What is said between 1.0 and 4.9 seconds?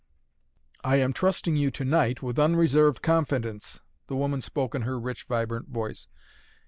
trusting you to night with unreserved confidence," the woman spoke in